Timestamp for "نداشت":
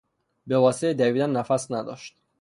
1.71-2.15